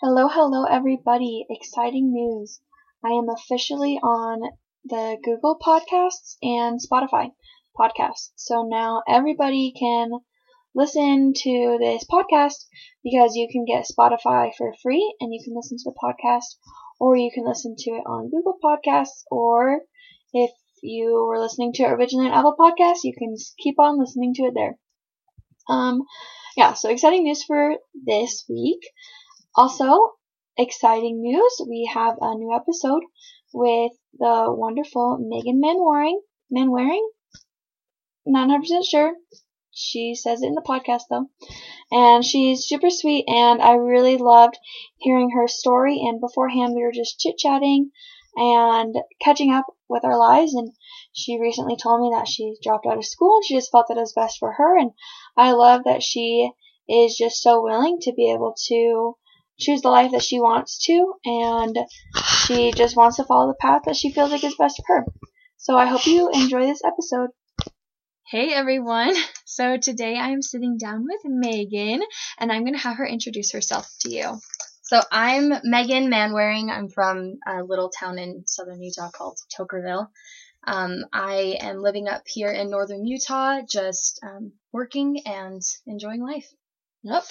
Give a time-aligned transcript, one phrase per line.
[0.00, 1.44] Hello, hello, everybody.
[1.50, 2.60] Exciting news.
[3.04, 4.48] I am officially on
[4.84, 7.32] the Google Podcasts and Spotify
[7.76, 8.30] podcasts.
[8.36, 10.10] So now everybody can
[10.72, 12.66] listen to this podcast
[13.02, 16.46] because you can get Spotify for free and you can listen to the podcast
[17.00, 19.80] or you can listen to it on Google Podcasts or
[20.32, 24.32] if you were listening to it originally on Apple Podcasts, you can keep on listening
[24.34, 24.78] to it there.
[25.68, 26.04] Um,
[26.56, 27.74] yeah, so exciting news for
[28.06, 28.80] this week.
[29.58, 30.12] Also,
[30.56, 33.02] exciting news, we have a new episode
[33.52, 36.20] with the wonderful Megan Manwaring.
[36.48, 37.04] Manwaring?
[38.24, 39.14] Not 100% sure.
[39.72, 41.26] She says it in the podcast though.
[41.90, 44.56] And she's super sweet and I really loved
[44.98, 47.90] hearing her story and beforehand we were just chit chatting
[48.36, 50.72] and catching up with our lives and
[51.12, 53.96] she recently told me that she dropped out of school and she just felt that
[53.96, 54.92] it was best for her and
[55.36, 56.52] I love that she
[56.88, 59.16] is just so willing to be able to
[59.58, 61.76] choose the life that she wants to and
[62.46, 65.06] she just wants to follow the path that she feels like is best for her.
[65.56, 67.30] So I hope you enjoy this episode.
[68.26, 69.14] Hey everyone!
[69.50, 72.00] So today I am sitting down with Megan
[72.38, 74.38] and I'm going to have her introduce herself to you.
[74.82, 76.70] So I'm Megan Manwaring.
[76.70, 80.06] I'm from a little town in southern Utah called Toquerville.
[80.64, 86.46] Um, I am living up here in northern Utah, just um, working and enjoying life.
[87.02, 87.24] Yep.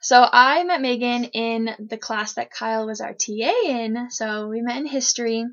[0.00, 4.10] So I met Megan in the class that Kyle was our TA in.
[4.10, 5.44] So we met in history.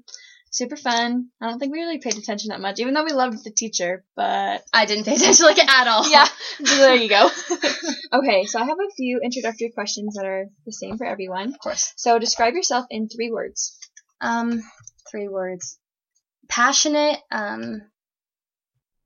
[0.51, 1.27] Super fun.
[1.41, 4.05] I don't think we really paid attention that much, even though we loved the teacher,
[4.15, 6.09] but I didn't pay attention like at all.
[6.09, 6.27] yeah,
[6.59, 7.29] there you go.
[8.13, 11.49] okay, so I have a few introductory questions that are the same for everyone.
[11.49, 11.91] Of course.
[11.97, 13.77] So describe yourself in three words.
[14.21, 14.63] Um,
[15.11, 15.77] three words.
[16.47, 17.81] Passionate, um,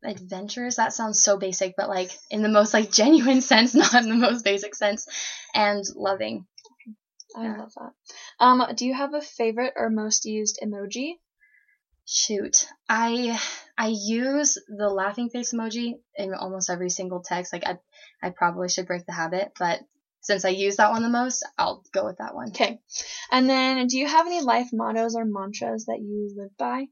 [0.03, 0.75] adventurous.
[0.75, 4.16] That sounds so basic, but like in the most like genuine sense, not in the
[4.16, 5.08] most basic sense,
[5.53, 6.45] and loving.
[7.36, 7.58] I yeah.
[7.58, 7.92] love that.
[8.39, 11.14] Um, do you have a favorite or most used emoji?
[12.05, 13.39] Shoot, I
[13.77, 17.54] I use the laughing face emoji in almost every single text.
[17.54, 17.77] Like I
[18.23, 19.82] I probably should break the habit, but
[20.21, 22.49] since I use that one the most, I'll go with that one.
[22.49, 22.80] Okay.
[23.32, 26.88] And then do you have any life mottos or mantras that you live by?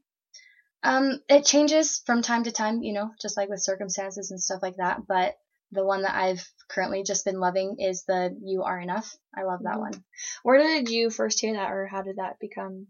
[0.82, 4.62] Um, it changes from time to time, you know, just like with circumstances and stuff
[4.62, 5.06] like that.
[5.06, 5.36] But
[5.72, 9.60] the one that I've currently just been loving is the "You Are Enough." I love
[9.64, 9.80] that mm-hmm.
[9.80, 10.04] one.
[10.42, 12.86] Where did you first hear that, or how did that become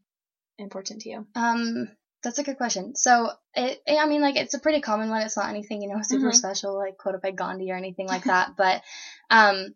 [0.59, 1.27] important to you?
[1.35, 1.89] Um,
[2.23, 2.95] that's a good question.
[2.95, 5.23] So it, I mean, like it's a pretty common one.
[5.23, 6.33] It's not anything, you know, super mm-hmm.
[6.33, 8.57] special, like quoted by Gandhi or anything like that.
[8.57, 8.83] but
[9.31, 9.75] um,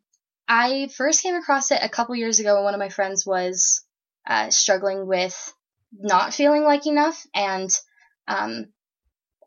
[0.48, 3.84] I first came across it a couple years ago when one of my friends was
[4.26, 5.54] uh, struggling with
[5.92, 7.70] not feeling like enough, and
[8.28, 8.66] um,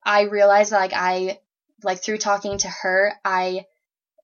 [0.03, 1.40] I realized like I
[1.84, 3.66] like through talking to her, I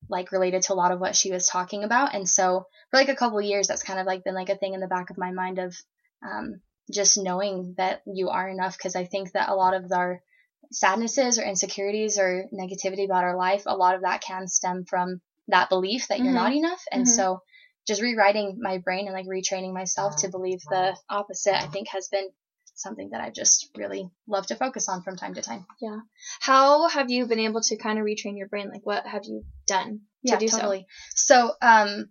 [0.08, 3.08] like related to a lot of what she was talking about, and so for like
[3.08, 5.18] a couple years, that's kind of like been like a thing in the back of
[5.18, 5.76] my mind of
[6.22, 6.60] um,
[6.92, 8.76] just knowing that you are enough.
[8.76, 10.22] Because I think that a lot of our
[10.70, 15.20] sadnesses or insecurities or negativity about our life, a lot of that can stem from
[15.48, 16.36] that belief that you're mm-hmm.
[16.36, 17.16] not enough, and mm-hmm.
[17.16, 17.42] so
[17.86, 22.08] just rewriting my brain and like retraining myself to believe the opposite, I think has
[22.08, 22.28] been
[22.74, 25.66] something that I just really love to focus on from time to time.
[25.80, 26.00] Yeah.
[26.40, 28.70] How have you been able to kind of retrain your brain?
[28.70, 30.86] Like, what have you done to yeah, do totally.
[31.14, 31.34] so?
[31.34, 32.08] So, um,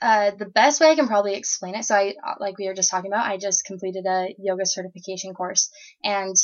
[0.00, 1.84] uh, the best way I can probably explain it.
[1.84, 5.70] So I, like we were just talking about, I just completed a yoga certification course
[6.04, 6.36] and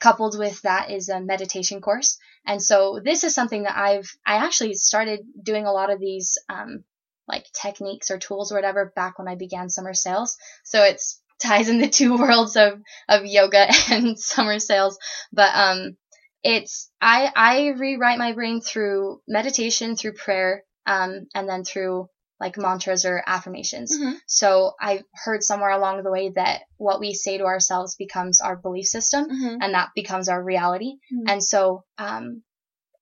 [0.00, 2.18] coupled with that is a meditation course.
[2.46, 6.38] And so this is something that I've, I actually started doing a lot of these,
[6.48, 6.84] um,
[7.28, 10.36] like techniques or tools or whatever back when I began summer sales.
[10.64, 14.98] So it's ties in the two worlds of, of yoga and summer sales.
[15.32, 15.96] But, um,
[16.42, 22.08] it's, I, I rewrite my brain through meditation, through prayer, um, and then through
[22.40, 23.96] like mantras or affirmations.
[23.96, 24.12] Mm-hmm.
[24.26, 28.56] So I heard somewhere along the way that what we say to ourselves becomes our
[28.56, 29.56] belief system mm-hmm.
[29.60, 30.94] and that becomes our reality.
[31.12, 31.28] Mm-hmm.
[31.28, 32.42] And so, um,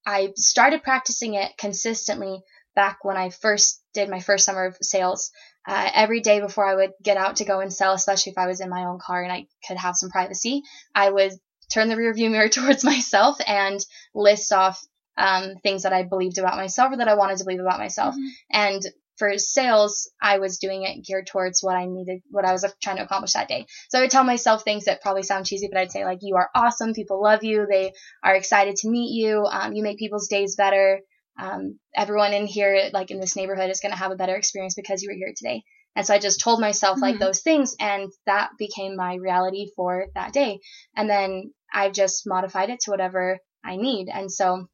[0.05, 2.41] I started practicing it consistently
[2.75, 5.31] back when I first did my first summer of sales
[5.69, 8.47] uh, every day before I would get out to go and sell, especially if I
[8.47, 10.63] was in my own car and I could have some privacy,
[10.95, 11.33] I would
[11.71, 13.79] turn the rearview mirror towards myself and
[14.15, 14.83] list off
[15.15, 18.15] um, things that I believed about myself or that I wanted to believe about myself.
[18.15, 18.27] Mm-hmm.
[18.51, 18.81] And
[19.17, 22.97] for sales, I was doing it geared towards what I needed, what I was trying
[22.97, 23.67] to accomplish that day.
[23.89, 26.37] So I would tell myself things that probably sound cheesy, but I'd say like, you
[26.37, 26.93] are awesome.
[26.93, 27.67] People love you.
[27.69, 27.93] They
[28.23, 29.45] are excited to meet you.
[29.45, 31.01] Um, you make people's days better
[31.39, 34.75] um, everyone in here, like in this neighborhood, is going to have a better experience
[34.75, 35.63] because you were here today.
[35.95, 37.03] And so I just told myself mm-hmm.
[37.03, 40.59] like those things, and that became my reality for that day.
[40.95, 44.09] And then I've just modified it to whatever I need.
[44.09, 44.67] And so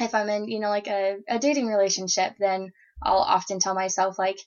[0.00, 2.70] if I'm in, you know, like a, a dating relationship, then
[3.02, 4.38] I'll often tell myself like,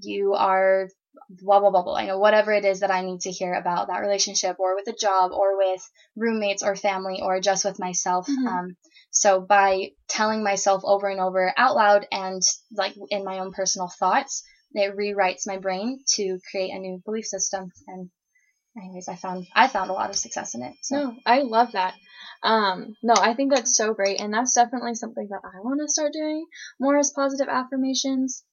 [0.00, 0.88] you are
[1.28, 1.98] blah blah blah blah.
[2.00, 4.88] You know, whatever it is that I need to hear about that relationship, or with
[4.88, 5.82] a job, or with
[6.16, 8.26] roommates, or family, or just with myself.
[8.28, 8.46] Mhm.
[8.46, 8.76] Um,
[9.10, 12.42] so by telling myself over and over out loud and
[12.72, 17.26] like in my own personal thoughts, it rewrites my brain to create a new belief
[17.26, 17.70] system.
[17.88, 18.10] And
[18.76, 20.74] anyways, I found I found a lot of success in it.
[20.82, 21.94] So No, I love that.
[22.42, 25.92] Um, no, I think that's so great, and that's definitely something that I want to
[25.92, 26.46] start doing
[26.78, 28.44] more as positive affirmations.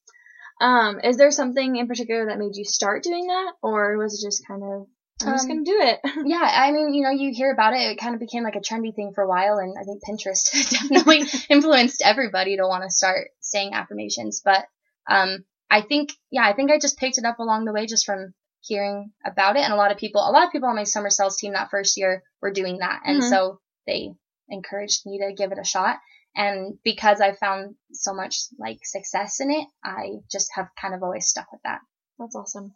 [0.60, 4.26] Um, is there something in particular that made you start doing that, or was it
[4.28, 4.88] just kind of
[5.22, 6.00] I'm just Um, gonna do it?
[6.26, 7.80] yeah, I mean, you know, you hear about it.
[7.92, 10.52] It kind of became like a trendy thing for a while, and I think Pinterest
[10.70, 14.42] definitely influenced everybody to want to start saying affirmations.
[14.44, 14.66] But
[15.10, 18.06] um, I think, yeah, I think I just picked it up along the way just
[18.06, 20.84] from hearing about it, and a lot of people, a lot of people on my
[20.84, 23.30] summer sales team that first year were doing that, and Mhm.
[23.30, 24.14] so they
[24.50, 25.98] encouraged me to give it a shot.
[26.36, 31.02] And because I found so much like success in it, I just have kind of
[31.02, 31.80] always stuck with that.
[32.20, 32.76] That's awesome.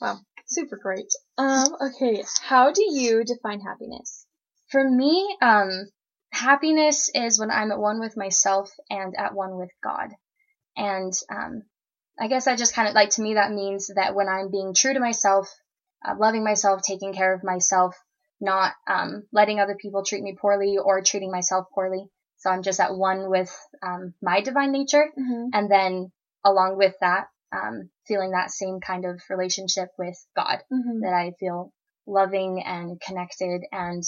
[0.00, 1.12] Wow, super great.
[1.38, 4.26] Um, okay, how do you define happiness?
[4.68, 5.70] For me, um,
[6.30, 10.10] happiness is when I'm at one with myself and at one with God.
[10.76, 11.62] And um,
[12.18, 14.74] I guess I just kind of like to me that means that when I'm being
[14.74, 15.48] true to myself,
[16.04, 17.96] uh, loving myself, taking care of myself,
[18.40, 22.06] not um, letting other people treat me poorly or treating myself poorly.
[22.38, 25.48] So I'm just at one with um, my divine nature, Mm-hmm.
[25.54, 26.12] and then
[26.44, 31.00] along with that, um, feeling that same kind of relationship with God Mm-hmm.
[31.02, 31.72] that I feel
[32.06, 34.02] loving and connected and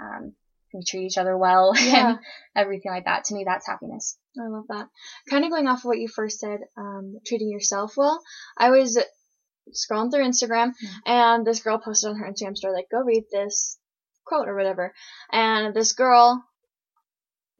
[0.00, 0.32] um,
[0.72, 2.10] we treat each other well Yeah.
[2.10, 2.18] and
[2.54, 3.24] everything like that.
[3.24, 4.16] To me, that's happiness.
[4.40, 4.86] I love that.
[5.28, 8.20] Kind of going off of what you first said, um, treating yourself well.
[8.56, 8.96] I was
[9.72, 10.72] scrolling through Instagram
[11.06, 13.78] and this girl posted on her Instagram story, like, go read this
[14.24, 14.92] quote or whatever.
[15.32, 16.44] And this girl,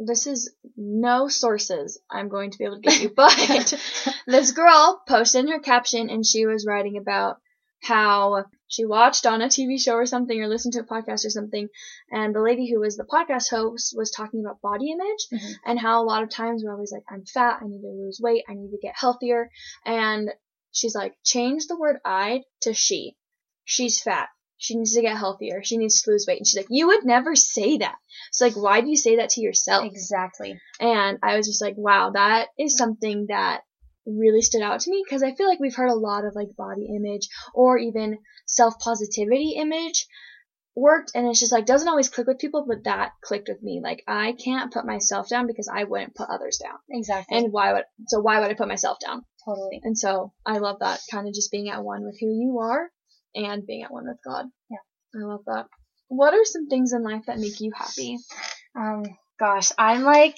[0.07, 3.75] this is no sources I'm going to be able to get you, but
[4.27, 7.37] this girl posted in her caption and she was writing about
[7.83, 11.31] how she watched on a TV show or something or listened to a podcast or
[11.31, 11.67] something
[12.11, 15.55] and the lady who was the podcast host was talking about body image Mhm.
[15.65, 18.21] and how a lot of times we're always like I'm fat, I need to lose
[18.23, 19.51] weight, I need to get healthier
[19.87, 20.31] and
[20.73, 23.17] she's like change the word I to she.
[23.65, 24.29] She's fat.
[24.63, 25.63] She needs to get healthier.
[25.65, 26.37] She needs to lose weight.
[26.37, 27.97] And she's like, you would never say that.
[28.31, 29.87] So like, why do you say that to yourself?
[29.87, 30.61] exactly.
[30.79, 33.63] And I was just like, wow, that is something that
[34.05, 36.55] really stood out to me because I feel like we've heard a lot of like
[36.59, 40.07] body image or even self positivity image
[40.77, 43.81] worked and it's just like doesn't always click with people but that clicked with me
[43.83, 47.37] like i can't put myself down because i wouldn't put others down Exactly.
[47.37, 49.81] and why would so why would i put myself down totally.
[49.83, 52.89] and so i love that kind of just being at one with who you are
[53.35, 54.79] and being at one with god Yeah.
[55.15, 55.67] i love that
[56.09, 58.19] what are some things in life that make you happy
[58.77, 59.05] Um,
[59.39, 60.37] gosh, I'm like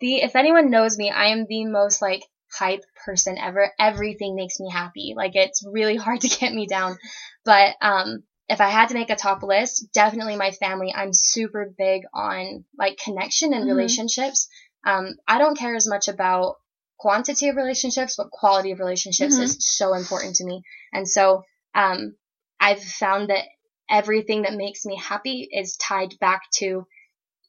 [0.00, 2.22] the, if anyone knows me, I am the most like
[2.52, 3.72] hype person ever.
[3.78, 5.14] Everything makes me happy.
[5.16, 6.96] Like it's really hard to get me down.
[7.44, 10.92] But, um, if I had to make a top list, definitely my family.
[10.94, 13.68] I'm super big on like connection and Mhm.
[13.68, 14.48] relationships.
[14.84, 16.56] Um, I don't care as much about
[16.98, 19.42] quantity of relationships, but quality of relationships Mhm.
[19.42, 20.62] is so important to me.
[20.92, 21.42] And so,
[21.74, 22.16] um,
[22.62, 23.44] I've found that
[23.90, 26.86] everything that makes me happy is tied back to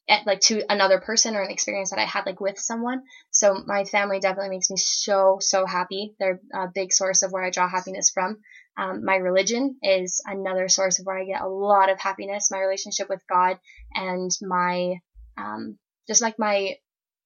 [0.08, 3.02] at, like to another person or an experience that I had like with someone.
[3.30, 6.14] So my family definitely makes me so so happy.
[6.18, 8.38] They're a big source of where I draw happiness from.
[8.76, 12.50] Um, my religion is another source of where I get a lot of happiness.
[12.50, 13.56] My relationship with God
[13.94, 14.96] and my
[15.38, 16.74] um, just like my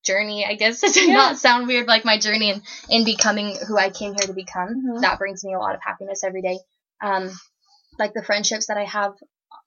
[0.04, 1.14] journey, I guess to Yeah.
[1.14, 4.68] not sound weird, like my journey in in becoming who I came here to become.
[4.68, 5.00] Mhm.
[5.00, 6.58] That brings me a lot of happiness every day.
[7.00, 7.30] Um,
[7.98, 9.14] like the friendships that I have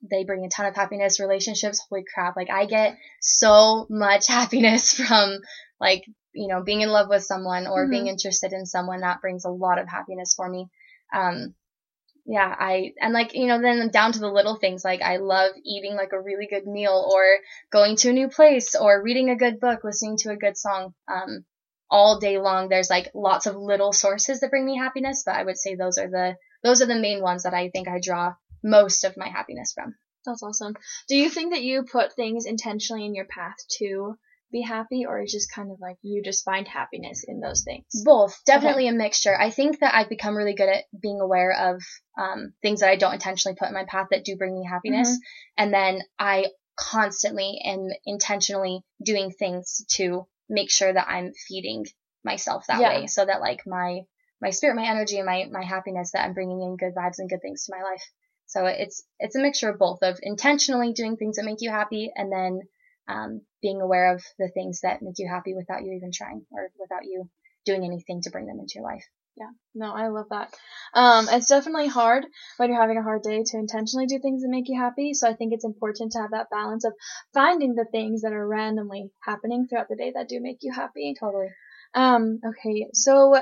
[0.10, 1.20] they bring a ton of happiness.
[1.20, 2.36] Relationships holy crap.
[2.36, 5.40] Like i get so much happiness from
[5.80, 7.92] like you know being in love with someone or Mhm.
[7.92, 9.02] being interested in someone.
[9.02, 10.68] That brings a lot of happiness for me.
[11.14, 11.56] Um
[12.26, 14.84] yeah i and like you know then down to the little things.
[14.86, 17.24] Like i love eating like a really good meal or
[17.72, 20.94] going to a new place or reading a good book listening to a good song.
[21.12, 21.46] Um
[21.90, 25.44] all day long there's like lots of little sources that bring me happiness but i
[25.44, 28.34] would say those are the those are the main ones that i think i draw
[28.64, 30.76] most of my happiness from That's awesome.
[31.08, 34.16] Do you think that you put things intentionally in your path to
[34.52, 37.86] be happy, or it's just kind of like you just find happiness in those things?
[38.06, 39.36] Both, definitely a mixture.
[39.36, 41.82] I think that I've become really good at being aware of
[42.20, 45.18] um, things that I don't intentionally put in my path that do bring me happiness,
[45.58, 51.86] and then I constantly am intentionally doing things to make sure that I'm feeding
[52.24, 52.90] myself that Yeah.
[52.90, 54.02] way, so that like my
[54.42, 57.30] my spirit, my energy, and my my happiness that I'm bringing in good vibes and
[57.30, 58.04] good things to my life.
[58.48, 62.12] So it's it's a mixture of both of intentionally doing things that make you happy,
[62.16, 62.60] and then
[63.08, 66.70] um, being aware of the things that make you happy without you even trying or
[66.80, 67.30] without you
[67.66, 69.06] doing anything to bring them into your life.
[69.38, 70.54] Yeah, no, I love that.
[70.94, 72.26] Um, it's definitely hard
[72.58, 75.14] when you're having a hard day to intentionally do things that make you happy.
[75.14, 76.94] So I think it's important to have that balance of
[77.34, 81.16] finding the things that are randomly happening throughout the day that do make you happy.
[81.18, 81.48] Totally.
[81.94, 83.42] Um, okay, so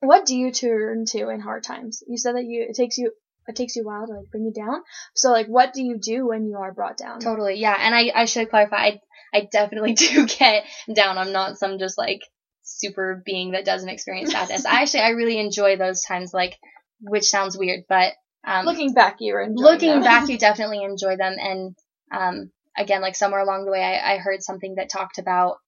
[0.00, 2.02] what do you turn to in hard times?
[2.06, 3.12] You said that you it takes you
[3.48, 4.82] it takes you a while to like bring you down.
[5.14, 7.20] So like, what do you do when you are brought down?
[7.20, 7.54] Totally.
[7.60, 7.76] Yeah.
[7.78, 9.00] And I, I should clarify, I,
[9.32, 11.18] I definitely do get down.
[11.18, 12.20] I'm not some just like
[12.62, 14.66] super being that doesn't experience sadness.
[14.66, 16.56] I actually, I really enjoy those times, like,
[17.00, 20.02] which sounds weird, but, um, Looking back, you're enjoying looking them.
[20.02, 21.36] back, you definitely enjoy them.
[21.38, 21.76] And,
[22.12, 25.58] um, again, like somewhere along the way, I, I heard something that talked about,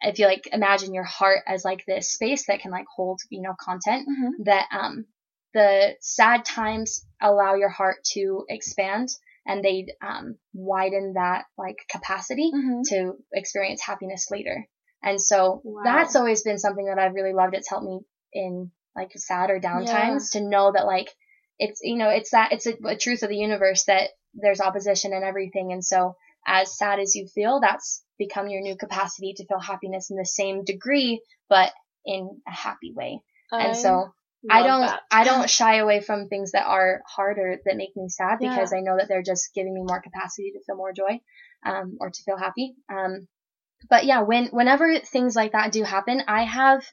[0.00, 3.42] if you like imagine your heart as like this space that can like hold, you
[3.42, 4.44] know, content, Mhm.
[4.44, 5.06] that, um,
[5.54, 9.08] the sad times allow your heart to expand
[9.46, 12.82] and they, um, widen that like capacity Mhm.
[12.88, 14.66] to experience happiness later.
[15.02, 15.82] And so Wow.
[15.84, 17.54] that's always been something that I've really loved.
[17.54, 18.00] It's helped me
[18.32, 19.92] in like sad or down Yeah.
[19.92, 21.08] times to know that like
[21.58, 25.12] it's you know it's that it's a, a truth of the universe that there's opposition
[25.12, 25.72] and everything.
[25.72, 30.10] And so as sad as you feel, that's become your new capacity to feel happiness
[30.10, 31.72] in the same degree, but
[32.04, 33.20] in a happy way.
[33.52, 34.12] and so
[34.50, 35.00] I don't that.
[35.10, 38.80] I don't shy away from things that are harder that make me sad because I
[38.80, 41.20] know that they're just giving me more capacity to feel more joy
[41.64, 42.74] um, or to feel happy.
[42.92, 43.26] Um,
[43.88, 46.84] but yeah, when whenever things like that do happen, I have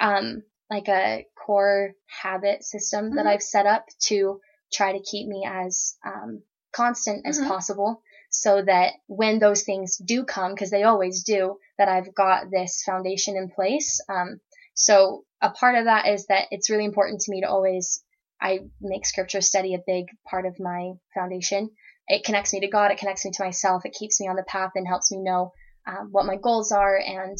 [0.00, 3.28] um, like a core habit system that Mhm.
[3.28, 4.40] I've set up to
[4.72, 6.42] try to keep me as um,
[6.72, 7.48] constant as Mhm.
[7.48, 12.50] possible so that when those things do come, because they always do, that I've got
[12.50, 14.00] this foundation in place.
[14.08, 14.40] Um,
[14.74, 18.02] so a part of that is that it's really important to me to always,
[18.40, 21.70] I make scripture study a big part of my foundation.
[22.06, 22.90] It connects me to God.
[22.90, 23.84] It connects me to myself.
[23.84, 25.52] It keeps me on the path and helps me know
[25.86, 27.36] um, what my goals are and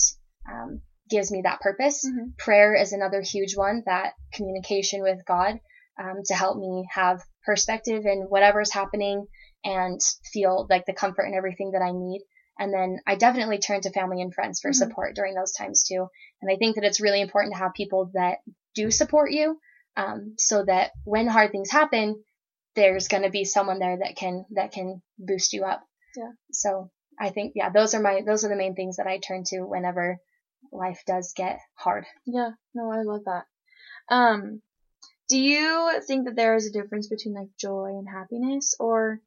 [0.51, 2.05] um, gives me that purpose.
[2.07, 2.37] Mhm.
[2.39, 5.61] Prayer is another huge one, that communication with God
[5.99, 9.27] um, to help me have perspective in whatever's happening
[9.65, 10.01] and
[10.33, 12.23] feel like the comfort and everything that I need.
[12.59, 14.75] And then I definitely turn to family and friends for Mhm.
[14.75, 16.09] support during those times too.
[16.41, 18.39] And I think that it's really important to have people that
[18.75, 19.61] do support you,
[19.97, 22.23] um, so that when hard things happen,
[22.75, 25.85] there's going to be someone there that can that can boost you up.
[26.17, 26.33] Yeah.
[26.53, 29.45] So I think yeah, those are my those are the main things that I turn
[29.45, 30.19] to whenever
[30.73, 32.07] life does get hard.
[32.27, 33.47] Yeah, no, I love that.
[34.09, 34.63] Um,
[35.29, 39.21] do you think that there is a difference between like joy and happiness, or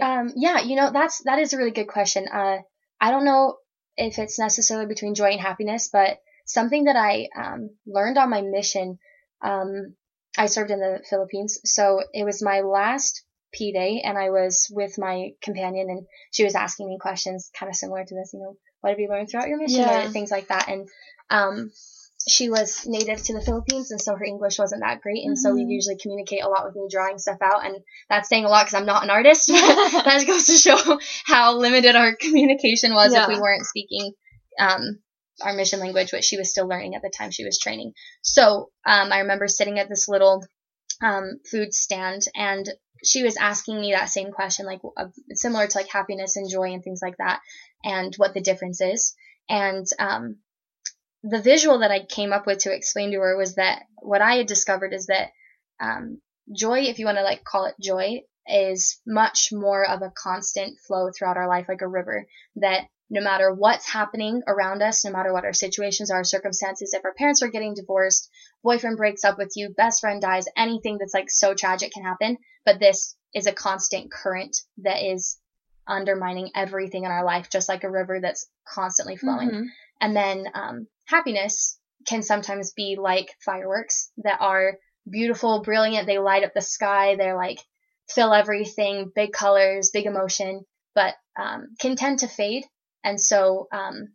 [0.00, 0.20] Yeah.
[0.20, 2.26] Um, yeah, you know, that's, that is a really good question.
[2.32, 2.58] Uh,
[3.00, 3.56] I don't know
[3.96, 8.42] if it's necessarily between joy and happiness, but something that I, um, learned on my
[8.42, 8.98] mission,
[9.42, 9.94] um,
[10.36, 11.60] I served in the Philippines.
[11.64, 16.44] So it was my last P day and I was with my companion and she
[16.44, 19.28] was asking me questions kind of similar to this, you know, what have you learned
[19.30, 20.08] throughout your mission Yeah.
[20.08, 20.68] things like that.
[20.68, 20.88] And,
[21.30, 21.70] um,
[22.28, 25.24] she was native to the Philippines and so her English wasn't that great.
[25.24, 25.70] And so we Mhm.
[25.70, 28.74] usually communicate a lot with me drawing stuff out and that's saying a lot because
[28.74, 29.46] I'm not an artist.
[29.48, 34.12] that goes to show how limited our communication was if we weren't speaking
[34.58, 34.98] um,
[35.40, 37.94] our mission language, which she was still learning at the time she was training.
[38.22, 40.44] So um, I remember sitting at this little
[41.02, 42.68] um, food stand and
[43.02, 46.72] she was asking me that same question, like uh, similar to like happiness and joy
[46.74, 47.40] and things like that,
[47.82, 49.14] and what the difference is.
[49.48, 50.36] And um,
[51.22, 54.36] the visual that I came up with to explain to her was that what I
[54.36, 55.30] had discovered is that
[55.80, 56.20] um,
[56.54, 60.78] joy, if you want to like call it joy, is much more of a constant
[60.86, 62.26] flow throughout our life, like a river.
[62.56, 67.04] That no matter what's happening around us, no matter what our situations, our circumstances, if
[67.04, 68.30] our parents are getting divorced,
[68.62, 72.38] boyfriend breaks up with you, best friend dies, anything that's like so tragic can happen.
[72.64, 75.38] But this is a constant current that is
[75.86, 79.50] undermining everything in our life, just like a river that's constantly flowing.
[79.50, 79.66] Mhm.
[80.00, 84.78] And then um, happiness can sometimes be like fireworks that are
[85.08, 86.06] beautiful, brilliant.
[86.06, 87.16] They light up the sky.
[87.16, 87.58] They're like
[88.08, 90.64] fill everything, big colors, big emotion,
[90.94, 92.64] but um, can tend to fade.
[93.04, 94.14] And so um,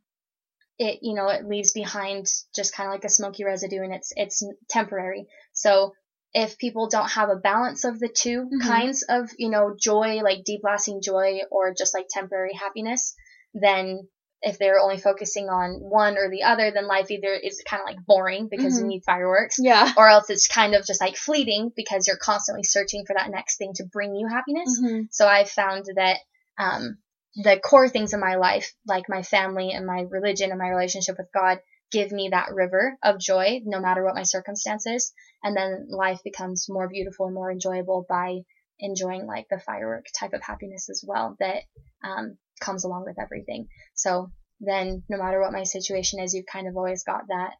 [0.77, 4.12] it you know it leaves behind just kind of like a smoky residue, and it's
[4.15, 5.27] it's temporary.
[5.54, 5.94] So
[6.34, 8.62] if people don't have a balance of the 2 Mhm.
[8.68, 13.15] kinds of you know joy, like deep lasting joy, or just like temporary happiness,
[13.54, 14.08] then
[14.45, 17.87] if they're only focusing on one or the other, then life either is kind of
[17.87, 18.89] like boring because you Mhm.
[18.89, 23.03] need fireworks, yeah, or else it's kind of just like fleeting because you're constantly searching
[23.05, 24.79] for that next thing to bring you happiness.
[24.81, 25.07] Mhm.
[25.11, 26.19] So I've found that
[26.59, 26.99] um,
[27.35, 31.17] the core things in my life, like my family and my religion and my relationship
[31.17, 31.59] with God,
[31.91, 35.11] give me that river of joy no matter what my circumstances.
[35.43, 38.41] And then life becomes more beautiful and more enjoyable by
[38.79, 41.63] enjoying like the firework type of happiness as well that
[42.03, 43.67] um, comes along with everything.
[43.94, 47.53] So then no matter what my situation is, you've kind of always got that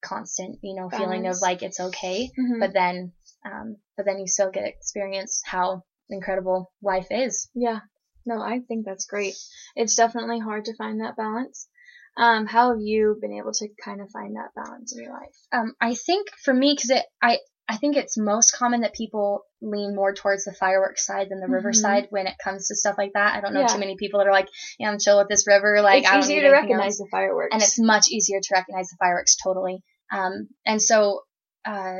[0.00, 2.60] constant, you know, feeling of like it's okay, Mhm.
[2.60, 3.12] but then,
[3.44, 7.48] um, but then you still get experience how incredible life is.
[7.54, 7.80] Yeah.
[8.24, 9.34] No, I think that's great.
[9.74, 11.68] It's definitely hard to find that balance.
[12.16, 15.34] Um, how have you been able to kind of find that balance in your life?
[15.52, 17.38] Um, I think for me, because it, I,
[17.68, 21.48] I think it's most common that people lean more towards the fireworks side than the
[21.48, 21.76] river Mhm.
[21.76, 23.34] side when it comes to stuff like that.
[23.36, 23.66] I don't know Yeah.
[23.66, 24.48] too many people that are like,
[24.78, 25.82] yeah, I'm chill with this river.
[25.82, 26.98] Like, it's I easier to recognize else.
[26.98, 27.52] the fireworks.
[27.52, 29.82] and it's much easier to recognize the fireworks totally.
[30.10, 31.22] Um, and so,
[31.66, 31.98] uh,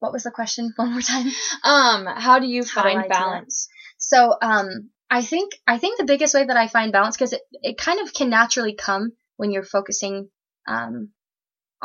[0.00, 0.72] what was the question?
[0.76, 1.28] One more time.
[1.64, 3.68] um, how do you find do balance?
[3.98, 7.40] So, um, I think I think the biggest way that I find balance because it
[7.52, 10.28] it kind of can naturally come when you're focusing
[10.68, 11.12] um,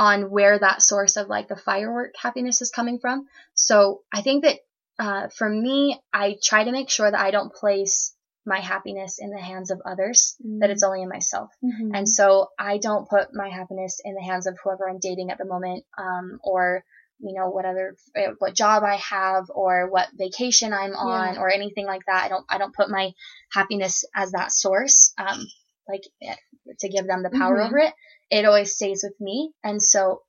[0.10, 3.28] on where that source of like the firework happiness is coming from.
[3.54, 4.58] So I think that
[4.98, 8.16] uh, for me, I try to make sure that I don't place
[8.46, 10.36] my happiness in the hands of others.
[10.60, 11.50] That it's only in myself.
[11.64, 11.92] Mhm.
[11.98, 15.38] And so I don't put my happiness in the hands of whoever I'm dating at
[15.38, 16.84] the moment, um, or
[17.20, 21.42] you know what other uh, what job I have, or what vacation I'm on, Yeah.
[21.42, 22.24] or anything like that.
[22.26, 23.12] I don't I don't put my
[23.52, 25.40] happiness as that source, um,
[25.88, 26.36] like eh,
[26.80, 27.68] to give them the power Mhm.
[27.68, 27.94] over it.
[28.32, 30.24] It always stays with me, and so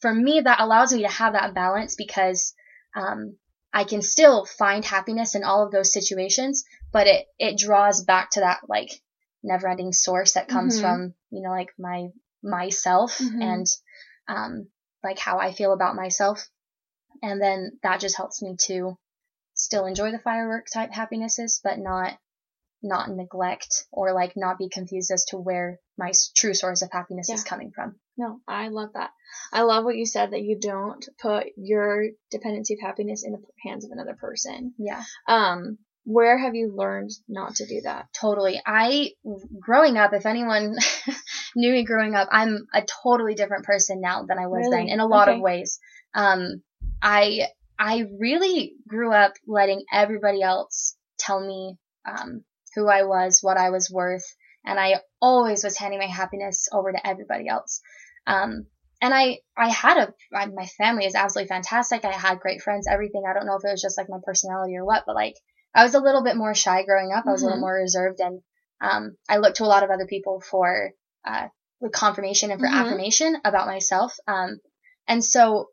[0.00, 2.54] for me that allows me to have that balance because
[2.94, 3.36] um,
[3.72, 8.30] I can still find happiness in all of those situations, but it it draws back
[8.32, 8.90] to that like
[9.42, 10.80] never ending source that comes Mhm.
[10.80, 12.08] from you know like my
[12.42, 13.42] myself Mhm.
[13.42, 13.66] and
[14.28, 14.68] um
[15.04, 16.48] like how I feel about myself
[17.22, 18.98] and then that just helps me to
[19.54, 22.18] still enjoy the firework type happinesses but not
[22.82, 27.28] not neglect or like not be confused as to where my true source of happiness
[27.30, 29.10] is coming from No, I love that.
[29.52, 33.42] I love what you said that you don't put your dependency of happiness in the
[33.64, 34.74] hands of another person.
[34.78, 38.06] yeah Um, where have you learned not to do that?
[38.20, 39.10] totally i
[39.60, 40.76] growing up if anyone
[41.56, 44.84] knew me growing up i'm a totally different person now than i was Really?
[44.84, 45.36] then in a lot Okay.
[45.36, 45.80] of ways
[46.14, 46.62] um
[47.02, 47.48] i
[47.78, 51.76] i really grew up letting everybody else tell me
[52.08, 54.24] um who i was what i was worth
[54.66, 57.80] and i always was handing my happiness over to everybody else
[58.26, 58.66] um
[59.02, 62.06] and I, I had a, I- my family is absolutely fantastic.
[62.06, 63.24] I had great friends, everything.
[63.28, 65.34] I don't know if it was just like my personality or what, but like
[65.74, 67.26] I was a little bit more shy growing up.
[67.26, 67.60] I was a little Mhm.
[67.60, 68.40] more reserved and,
[68.80, 70.92] um, I looked to a lot of other people for,
[71.26, 71.48] uh,
[71.78, 72.72] with confirmation and for Mhm.
[72.72, 74.16] affirmation about myself.
[74.26, 74.60] Um,
[75.06, 75.68] and so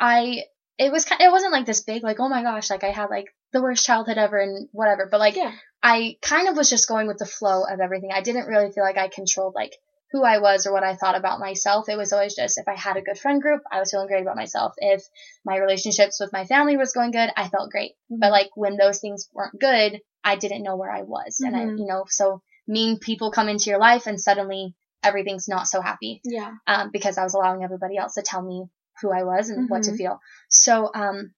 [0.00, 0.42] I,
[0.76, 3.10] it was kind, it wasn't like this big, like, oh my gosh, like I had
[3.10, 5.52] like the worst childhood ever and whatever, but like Yeah.
[5.82, 8.10] I kind of was just going with the flow of everything.
[8.12, 9.72] I didn't really feel like I controlled like
[10.12, 11.88] who I was or what I thought about myself.
[11.88, 14.22] It was always just if I had a good friend group, I was feeling great
[14.22, 14.74] about myself.
[14.78, 15.02] If
[15.44, 17.92] my relationships with my family was going good, I felt great.
[18.10, 21.40] But like when those things weren't good, I didn't know where I was.
[21.40, 21.78] And I, Mhm.
[21.78, 26.20] you know, so mean people come into your life and suddenly everything's not so happy
[26.24, 26.52] yeah.
[26.66, 28.66] um, because I was allowing everybody else to tell me
[29.00, 29.96] who I was and what to Mhm.
[29.96, 30.20] feel.
[30.50, 31.32] So um,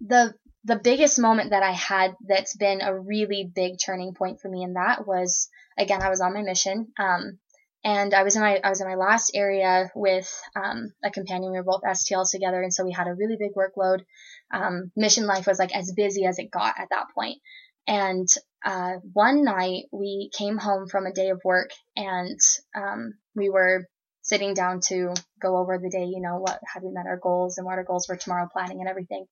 [0.00, 4.48] the the biggest moment that I had that's been a really big turning point for
[4.48, 7.38] me in that was again I was on my mission um,
[7.82, 11.52] and I was in my I was in my last area with um, a companion.
[11.52, 14.04] We were both STLs together, and so we had a really big workload.
[14.52, 17.38] Um, mission life was like as busy as it got at that point.
[17.86, 18.28] And
[18.64, 22.38] uh, one night we came home from a day of work, and
[22.76, 23.86] um, we were
[24.20, 26.04] sitting down to go over the day.
[26.04, 28.80] You know, what had we met our goals and what our goals were tomorrow, planning
[28.80, 29.24] and everything.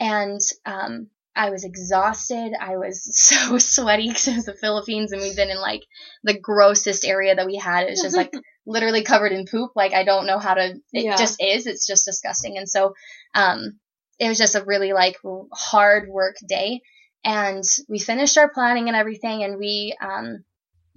[0.00, 2.52] And um, I was exhausted.
[2.58, 5.82] I was so sweaty because it was the Philippines, and we've been in like
[6.22, 7.84] the grossest area that we had.
[7.86, 8.32] It was just like
[8.66, 9.72] literally covered in poop.
[9.74, 10.74] Like I don't know how to.
[10.92, 11.16] It Yeah.
[11.16, 11.66] just is.
[11.66, 12.56] It's just disgusting.
[12.58, 12.94] And so,
[13.34, 13.78] um,
[14.18, 15.16] it was just a really like
[15.52, 16.80] hard work day.
[17.24, 20.44] And we finished our planning and everything, and we um,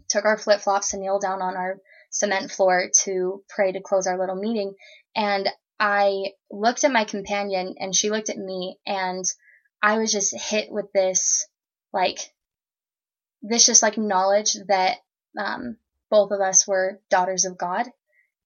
[0.10, 1.78] took our flip flops and kneel down on our
[2.10, 4.74] cement floor to pray to close our little meeting.
[5.16, 5.48] And
[5.80, 9.24] I looked at my companion, and she looked at me, and
[9.82, 11.48] I was just hit with this
[11.94, 12.20] like
[13.42, 14.98] this just like knowledge that
[15.38, 15.78] um,
[16.10, 17.88] both of us were daughters of God.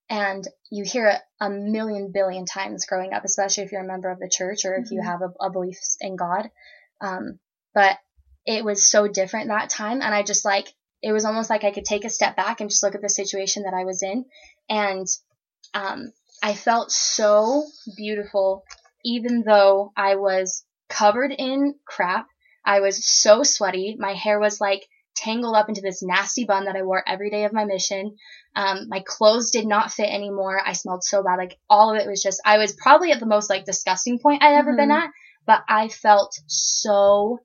[0.09, 4.09] And you hear it a million billion times growing up, especially if you're a member
[4.09, 5.05] of the church or if you Mhm.
[5.05, 6.51] have a, a belief in God.
[6.99, 7.39] Um,
[7.73, 7.97] but
[8.45, 10.01] it was so different that time.
[10.01, 10.67] And I just like,
[11.01, 13.09] it was almost like I could take a step back and just look at the
[13.09, 14.25] situation that I was in.
[14.67, 15.07] And
[15.73, 18.63] um, I felt so beautiful,
[19.03, 22.27] even though I was covered in crap.
[22.65, 23.95] I was so sweaty.
[23.99, 27.45] My hair was like tangled up into this nasty bun that I wore every day
[27.45, 28.15] of my mission.
[28.55, 30.59] Um, my clothes did not fit anymore.
[30.65, 31.37] I smelled so bad.
[31.37, 34.43] Like all of it was just, I was probably at the most like disgusting point
[34.43, 35.03] I'd ever been Mhm.
[35.03, 35.09] at,
[35.45, 37.39] but I felt so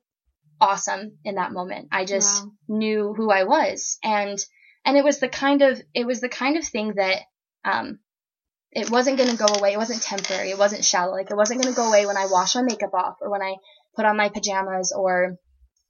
[0.59, 1.89] awesome in that moment.
[1.91, 2.51] I just Wow.
[2.67, 3.97] knew who I was.
[4.03, 4.37] And,
[4.85, 7.21] and it was the kind of, it was the kind of thing that,
[7.63, 7.99] um,
[8.71, 9.73] it wasn't going to go away.
[9.73, 10.51] It wasn't temporary.
[10.51, 11.13] It wasn't shallow.
[11.13, 13.41] Like it wasn't going to go away when I wash my makeup off or when
[13.41, 13.55] I
[13.95, 15.37] put on my pajamas or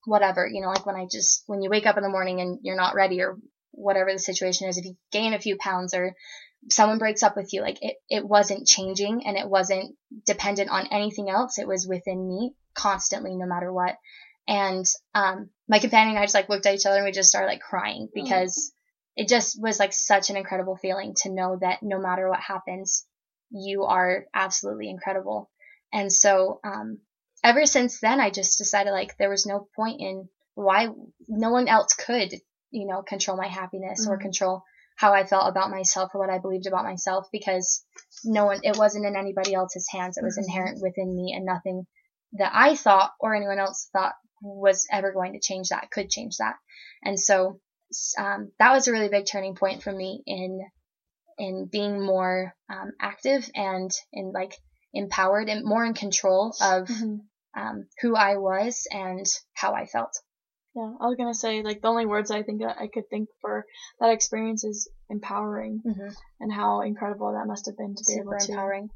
[0.06, 2.60] whatever, you know, like when I just, when you wake up in the morning and
[2.62, 3.38] you're not ready or
[3.72, 6.14] whatever the situation is, if you gain a few pounds or
[6.70, 10.88] someone breaks up with you, like it, it wasn't changing and it wasn't dependent on
[10.92, 11.58] anything else.
[11.58, 13.96] It was within me constantly, no matter what.
[14.48, 17.30] And, um, my companion and I just like looked at each other and we just
[17.30, 18.72] started like crying because
[19.18, 23.06] it just was like such an incredible feeling to know that no matter what happens,
[23.50, 25.50] you are absolutely incredible.
[25.92, 27.00] And so, um,
[27.44, 30.90] ever since then, I just decided like there was no point in why
[31.28, 32.32] no one else could,
[32.70, 34.22] you know, control my happiness or Mhm.
[34.22, 34.64] control
[34.98, 37.84] how I felt about myself or what I believed about myself because
[38.24, 40.18] no one, it wasn't in anybody else's hands.
[40.18, 40.44] It was Mhm.
[40.48, 41.88] inherent within me and nothing
[42.34, 46.38] that I thought or anyone else thought was ever going to change that, could change
[46.38, 46.56] that.
[47.04, 47.60] And so,
[48.18, 50.60] um, that was a really big turning point for me in,
[51.38, 54.54] in being more, um, active and in like
[54.94, 57.20] empowered and more in control of, Mhm.
[57.56, 60.12] um, who I was and how I felt.
[60.76, 63.66] Yeah, I was gonna say like the only words I think I could think for
[64.00, 66.10] that experience is empowering, Mm-hmm.
[66.42, 68.52] and how incredible that must have been to be Super able to.
[68.52, 68.90] empowering.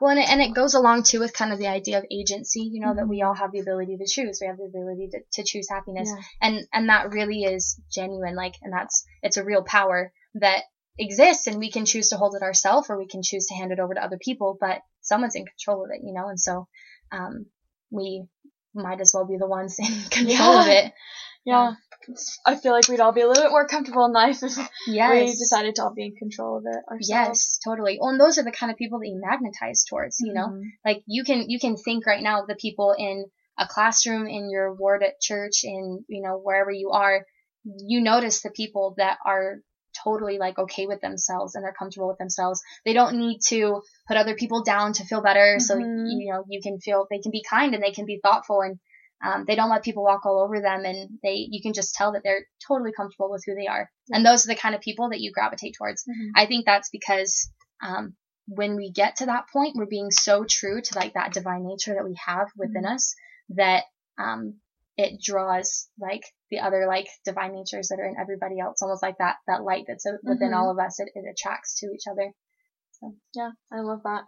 [0.00, 2.60] Well, and it, and it goes along too with kind of the idea of agency,
[2.60, 3.08] you know, that Mhm.
[3.08, 4.38] we all have the ability to choose.
[4.40, 6.10] We have the ability to, to choose happiness.
[6.14, 6.22] Yeah.
[6.42, 8.34] And, and that really is genuine.
[8.36, 10.64] Like, and that's, it's a real power that
[10.98, 13.72] exists and we can choose to hold it ourselves or we can choose to hand
[13.72, 16.28] it over to other people, but someone's in control of it, you know?
[16.28, 16.68] And so,
[17.10, 17.46] um,
[17.90, 18.26] we
[18.74, 20.72] might as well be the ones in control of Yeah.
[20.72, 20.92] it.
[21.46, 21.74] Yeah,
[22.46, 25.10] I feel like we'd all be a little bit more comfortable in life if Yes.
[25.10, 27.08] we decided to all be in control of it ourselves.
[27.08, 27.98] Yes, totally.
[28.00, 30.48] Well, and those are the kind of people that you magnetize towards, you know?
[30.48, 30.62] Mhm.
[30.84, 33.26] Like you can you can think right now of the people in
[33.58, 37.24] a classroom, in your ward at church, in you know wherever you are.
[37.64, 39.60] You notice the people that are
[40.04, 42.60] totally like okay with themselves and they're comfortable with themselves.
[42.84, 45.58] They don't need to put other people down to feel better.
[45.58, 46.04] So Mhm.
[46.06, 48.78] you know you can feel they can be kind and they can be thoughtful and
[49.26, 52.12] um, they don't let people walk all over them and they you can just tell
[52.12, 53.90] that they're totally comfortable with who they are.
[54.10, 56.04] And those are the kind of people that you gravitate towards.
[56.04, 56.30] Mhm.
[56.36, 57.50] I think that's because
[57.82, 58.14] um,
[58.46, 61.94] when we get to that point, we're being so true to like that divine nature
[61.94, 63.14] that we have within us
[63.50, 63.84] that
[64.18, 64.60] um,
[64.96, 69.18] it draws like the other like divine natures that are in everybody else, almost like
[69.18, 70.56] that that light that's within Mhm.
[70.56, 71.00] all of us.
[71.00, 72.32] It, it attracts to each other.
[72.92, 74.24] So Yeah, I love that.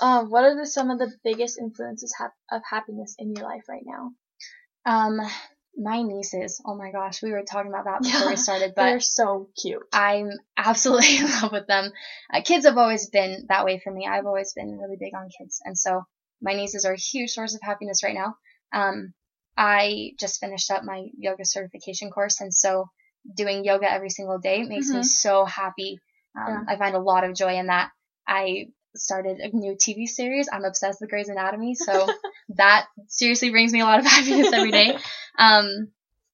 [0.00, 3.64] Um, what are the, some of the biggest influences hap- of happiness in your life
[3.68, 4.12] right now?
[4.86, 5.20] Um,
[5.76, 8.84] my nieces, oh my gosh, we were talking about that before Yeah, we started, but
[8.86, 9.82] They're so cute.
[9.92, 11.92] I'm absolutely in love with them.
[12.32, 14.06] Uh, kids have always been that way for me.
[14.06, 16.02] I've always been really big on kids, and so
[16.42, 18.34] my nieces are a huge source of happiness right now.
[18.72, 19.12] Um,
[19.56, 22.86] I just finished up my yoga certification course, and so
[23.36, 25.04] doing yoga every single day makes me Mhm.
[25.04, 26.00] so happy.
[26.36, 27.90] Um, I find a lot of joy in that.
[28.26, 30.48] I started a new TV series.
[30.52, 32.08] I'm obsessed with Grey's Anatomy, so
[32.50, 34.96] that seriously brings me a lot of happiness every day.
[35.38, 35.88] Um,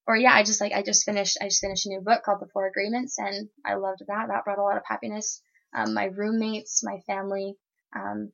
[0.07, 2.39] or yeah, I just like I just finished I just finished a new book called
[2.41, 4.27] The Four Agreements, and I loved that.
[4.29, 5.41] That brought a lot of happiness.
[5.75, 7.55] Um, my roommates, my family,
[7.93, 8.31] um,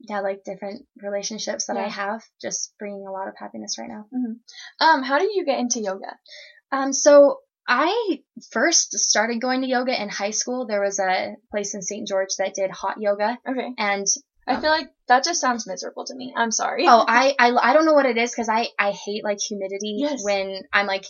[0.00, 4.06] yeah, like different relationships that I have, just bringing a lot of happiness right now.
[4.80, 6.16] Um, how did you get into yoga?
[6.70, 8.20] Um, so I
[8.52, 10.66] first started going to yoga in high school.
[10.66, 12.06] There was a place in St.
[12.06, 13.68] George that did hot yoga, Okay.
[13.78, 14.06] and
[14.46, 16.32] I feel like that just sounds miserable to me.
[16.36, 16.86] I'm sorry.
[16.86, 19.96] oh, I I, I don't know what it is because I I hate like humidity
[19.98, 20.22] Yes.
[20.24, 21.04] when I'm like.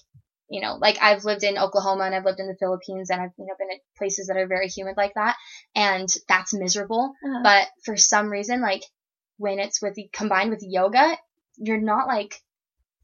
[0.49, 3.33] You know, like I've lived in Oklahoma and I've lived in the Philippines and I've
[3.37, 5.35] you know been at places that are very humid like that,
[5.75, 7.14] and that's miserable.
[7.27, 7.40] Uh-huh.
[7.42, 8.85] But for some reason, like
[9.38, 11.16] when it's with combined with yoga,
[11.57, 12.40] you're not like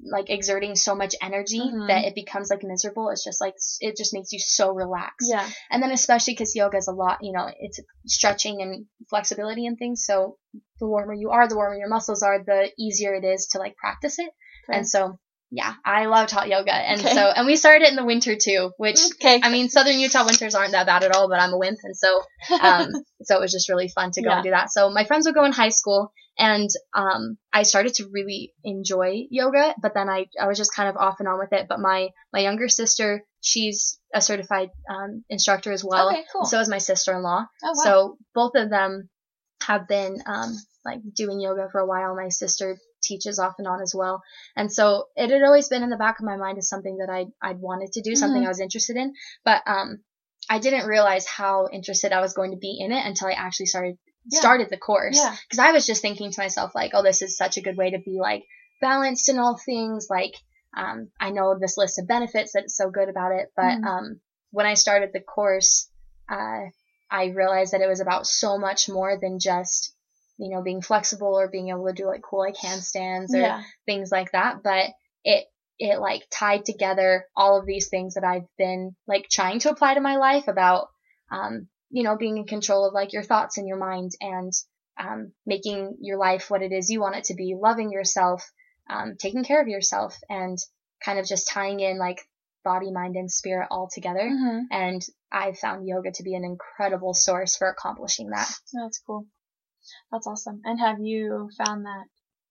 [0.05, 1.87] like exerting so much energy Mhm.
[1.89, 3.09] that it becomes like miserable.
[3.11, 5.29] It's just like it just makes you so relaxed.
[5.31, 5.49] yeah.
[5.71, 9.79] And then especially because yoga is a lot, you know, it's stretching and flexibility and
[9.79, 10.05] things.
[10.05, 10.39] So
[10.81, 13.77] the warmer you are, the warmer your muscles are, the easier it is to like
[13.77, 14.31] practice it.
[14.67, 14.77] Fair.
[14.79, 15.19] And so
[15.55, 17.13] yeah, I loved hot yoga, and Okay.
[17.15, 19.39] so and we started it in the winter too, which Okay.
[19.43, 21.95] I mean, Southern Utah winters aren't that bad at all, but I'm a wimp, and
[21.95, 22.23] so
[22.59, 22.89] um,
[23.23, 24.73] so it was just really fun to go and do that.
[24.73, 29.27] So my friends would go in high school, and um, I started to really enjoy
[29.31, 31.67] yoga, but then I I was just kind of off and on with it.
[31.69, 36.09] But my my younger sister, she's a certified um, instructor as well.
[36.11, 36.45] Okay, cool.
[36.45, 37.47] So is my sister-in-law.
[37.65, 37.73] oh, wow.
[37.85, 39.09] So both of them
[39.63, 42.17] have been um, like doing yoga for a while.
[42.17, 44.23] My sister teaches off and on as well,
[44.57, 47.11] and so it had always been in the back of my mind as something that
[47.11, 48.47] I I'd wanted to do, something Mhm.
[48.47, 49.13] I was interested in,
[49.45, 50.03] but um,
[50.49, 53.67] I didn't realize how interested I was going to be in it until I actually
[53.67, 53.99] started
[54.31, 54.41] Yeah.
[54.41, 55.17] started the course.
[55.17, 55.35] Yeah.
[55.49, 57.91] Because I was just thinking to myself like, oh, this is such a good way
[57.91, 58.45] to be like
[58.81, 60.09] balanced in all things.
[60.09, 60.35] Like,
[60.77, 63.85] um, I know this list of benefits that's so good about it, but Mhm.
[63.85, 65.89] um, when I started the course,
[66.29, 66.67] uh,
[67.11, 69.95] I realized that it was about so much more than just,
[70.39, 73.63] you know, being flexible or being able to do like cool like handstands or Yeah.
[73.87, 74.63] things like that.
[74.63, 74.91] But
[75.25, 75.47] it,
[75.79, 79.95] it like tied together all of these things that I've been like trying to apply
[79.95, 80.89] to my life about,
[81.31, 84.53] um, you know, being in control of like your thoughts and your mind and,
[84.99, 88.45] um, making your life what it is you want it to be, loving yourself,
[88.91, 90.59] um, taking care of yourself and
[91.05, 92.21] kind of just tying in like
[92.65, 94.29] body, mind, and spirit all together.
[94.29, 98.51] hmm And I found yoga to be an incredible source for accomplishing that.
[98.73, 99.27] That's cool.
[100.11, 100.61] That's awesome.
[100.65, 102.05] And have you found that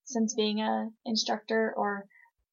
[0.06, 2.06] since being a instructor or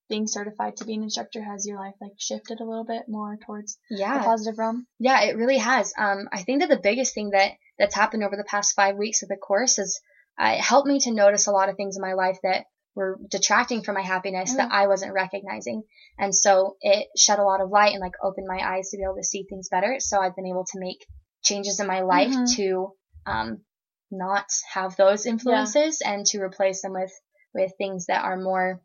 [0.09, 3.37] being certified to be an instructor has your life like shifted a little bit more
[3.45, 4.25] towards the Yeah.
[4.25, 4.87] positive realm?
[4.99, 5.93] Yeah, it really has.
[5.99, 9.23] Um, I think that the biggest thing that that's happened over the past five weeks
[9.23, 10.01] of the course is
[10.41, 13.19] uh, it helped me to notice a lot of things in my life that were
[13.31, 15.85] detracting from my happiness that I wasn't recognizing.
[16.19, 19.05] And so it shed a lot of light and like opened my eyes to be
[19.05, 19.97] able to see things better.
[20.01, 21.07] So I've been able to make
[21.43, 22.57] changes in my life Mhm.
[22.57, 22.93] to
[23.27, 23.65] um,
[24.11, 27.13] not have those influences and to replace them with
[27.55, 28.81] with things that are more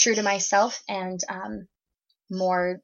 [0.00, 1.66] true to myself and um,
[2.30, 2.80] more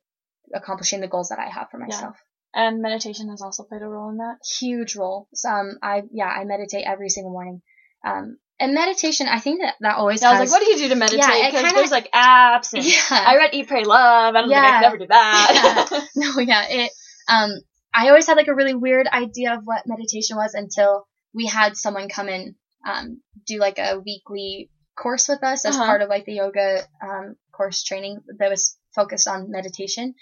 [0.54, 2.14] accomplishing the goals that I have for myself.
[2.54, 2.68] Yeah.
[2.68, 4.36] And meditation has also played a role in that.
[4.58, 5.28] huge role.
[5.34, 7.60] So, um, I yeah, I meditate every single morning.
[8.06, 10.88] Um, and meditation, I think that that always I was like, what do you do
[10.90, 11.18] to meditate?
[11.18, 14.34] Yeah, it Because kinda- there's like apps and yeah, I read Eat, Pray, Love.
[14.34, 14.78] I don't think I Yeah.
[14.80, 16.08] could ever do that.
[16.16, 16.90] no, yeah, it.
[17.28, 17.50] Um,
[17.92, 21.76] I always had like a really weird idea of what meditation was until we had
[21.76, 22.54] someone come in,
[22.86, 25.86] um, do like a weekly course with us as Uh-huh.
[25.86, 30.14] part of like the yoga um, course training that was focused on meditation.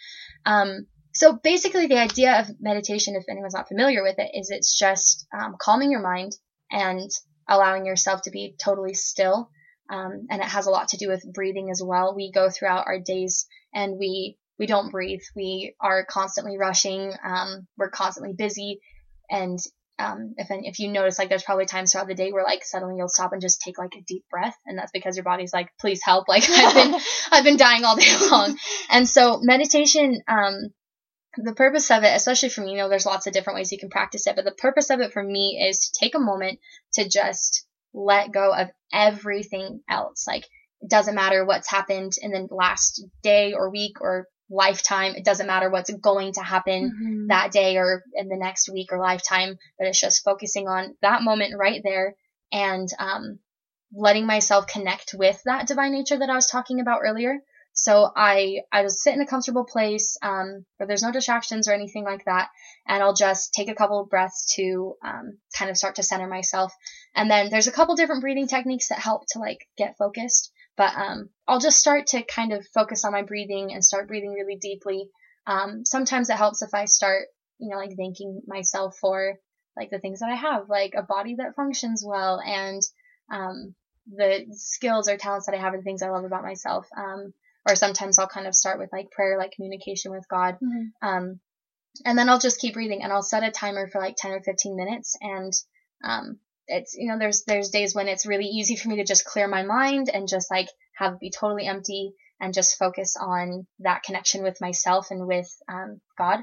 [0.44, 4.76] Um, so basically, the idea of meditation, if anyone's not familiar with it, is it's
[4.76, 6.32] just um, calming your mind
[6.70, 7.08] and
[7.48, 9.48] allowing yourself to be totally still.
[9.88, 12.14] Um, and it has a lot to do with breathing as well.
[12.16, 15.20] We go throughout our days and we we don't breathe.
[15.36, 17.12] We are constantly rushing.
[17.24, 18.80] Um, we're constantly busy,
[19.30, 19.58] and
[19.98, 22.96] um, if if you notice, like there's probably times throughout the day where like suddenly
[22.96, 25.68] you'll stop and just take like a deep breath, and that's because your body's like,
[25.80, 26.26] please help.
[26.28, 27.00] Like I've been
[27.32, 28.58] I've been dying all day long,
[28.90, 30.20] and so meditation.
[30.26, 30.72] Um,
[31.36, 33.78] the purpose of it, especially for me, you know, there's lots of different ways you
[33.78, 36.60] can practice it, but the purpose of it for me is to take a moment
[36.92, 40.26] to just let go of everything else.
[40.28, 40.44] Like,
[40.80, 45.14] it doesn't matter what's happened in the last day or week or lifetime.
[45.14, 47.28] It doesn't matter what's going to happen Mhm.
[47.28, 51.22] that day or in the next week or lifetime, but it's just focusing on that
[51.22, 52.14] moment right there
[52.52, 53.38] and um,
[53.92, 57.38] letting myself connect with that divine nature that I was talking about earlier.
[57.76, 61.72] So I I just sit in a comfortable place um, where there's no distractions or
[61.72, 62.48] anything like that,
[62.86, 66.28] and I'll just take a couple of breaths to um, kind of start to center
[66.28, 66.72] myself.
[67.16, 70.52] And then there's a couple different breathing techniques that help to like get focused.
[70.76, 74.32] But um, I'll just start to kind of focus on my breathing and start breathing
[74.32, 75.08] really deeply.
[75.46, 77.26] Um, sometimes it helps if I start,
[77.58, 79.34] you know, like thanking myself for
[79.76, 82.80] like the things that I have, like a body that functions well and
[83.32, 83.74] um,
[84.06, 86.86] the skills or talents that I have and things I love about myself.
[86.96, 87.32] Um,
[87.68, 90.58] or sometimes I'll kind of start with like prayer, like communication with God.
[90.62, 90.90] Mhm.
[91.02, 91.40] Um,
[92.04, 94.42] and then I'll just keep breathing and I'll set a timer for like 10 or
[94.42, 95.16] 15 minutes.
[95.20, 95.52] And,
[96.02, 99.24] um, it's, you know, there's, there's days when it's really easy for me to just
[99.24, 104.02] clear my mind and just like have be totally empty and just focus on that
[104.02, 106.40] connection with myself and with, um, God.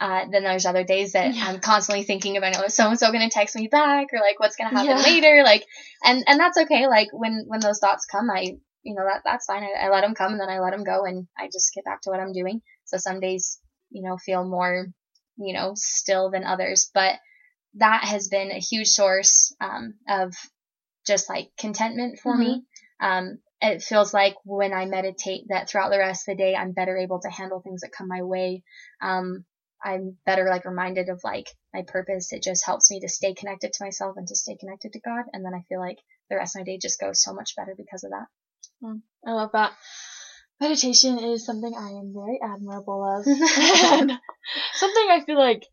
[0.00, 1.44] Uh, then there's other days that Yeah.
[1.46, 4.20] I'm constantly thinking about, oh, is so and so going to text me back or
[4.20, 5.02] like what's going to happen Yeah.
[5.02, 5.42] later?
[5.44, 5.64] Like,
[6.04, 6.86] and, and that's okay.
[6.86, 9.64] Like when, when those thoughts come, I, you know, that, that's fine.
[9.64, 11.84] I, I let them come and then I let them go and I just get
[11.84, 12.62] back to what I'm doing.
[12.84, 13.58] So some days,
[13.90, 14.86] you know, feel more,
[15.36, 17.14] you know, still than others, but
[17.78, 20.34] that has been a huge source, um, of
[21.06, 22.64] just like contentment for me.
[23.00, 26.72] Um, it feels like when I meditate that throughout the rest of the day, I'm
[26.72, 28.62] better able to handle things that come my way.
[29.02, 29.44] Um,
[29.82, 32.32] I'm better like reminded of like my purpose.
[32.32, 35.24] It just helps me to stay connected to myself and to stay connected to God.
[35.32, 35.98] And then I feel like
[36.30, 38.26] the rest of my day just goes so much better because of that.
[39.26, 39.72] I love that.
[40.60, 43.26] Meditation is something I am very admirable of.
[43.26, 44.12] and
[44.74, 45.64] something I feel like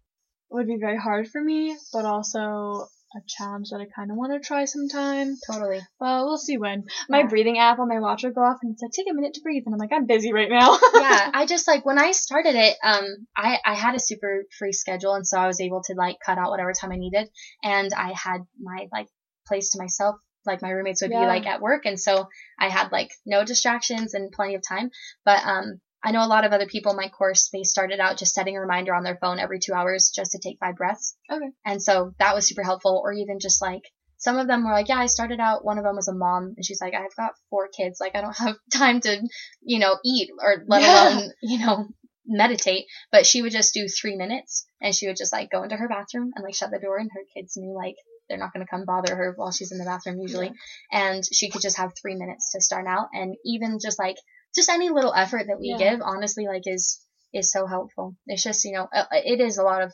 [0.49, 4.33] would be very hard for me, but also a challenge that I kind of want
[4.33, 5.37] to try sometime.
[5.49, 5.79] Totally.
[5.99, 6.83] Well, we'll see when.
[7.07, 7.27] My Yeah.
[7.27, 9.41] breathing app on my watch will go off and it's like, take a minute to
[9.41, 9.63] breathe.
[9.65, 10.77] And I'm like, I'm busy right now.
[10.95, 13.05] yeah, I just like when I started it, um,
[13.35, 16.37] I, I had a super free schedule and so I was able to like cut
[16.37, 17.29] out whatever time I needed
[17.63, 19.07] and I had my like
[19.47, 20.17] place to myself.
[20.45, 21.21] Like my roommates would Yeah.
[21.21, 22.27] be like at work and so
[22.59, 24.91] I had like no distractions and plenty of time.
[25.23, 28.17] But um I know a lot of other people in my course, they started out
[28.17, 31.17] just setting a reminder on their phone every two hours just to take five breaths.
[31.31, 31.49] Okay.
[31.65, 33.01] And so that was super helpful.
[33.03, 33.81] Or even just like
[34.17, 36.53] some of them were like, yeah, I started out, one of them was a mom
[36.55, 37.97] and she's like, I've got four kids.
[37.99, 39.27] Like I don't have time to,
[39.61, 41.09] you know, eat or let Yeah.
[41.09, 41.87] alone, you know,
[42.27, 45.75] meditate, but she would just do three minutes and she would just like go into
[45.75, 47.95] her bathroom and like shut the door and her kids knew like
[48.27, 50.51] they're not going to come bother her while she's in the bathroom usually.
[50.91, 53.09] And she could just have three minutes to start out.
[53.13, 54.15] And even just like,
[54.55, 55.77] just any little effort that we Yeah.
[55.91, 56.99] give, honestly, like is,
[57.33, 58.15] is so helpful.
[58.27, 59.91] It's just, you know, uh, it is a lot of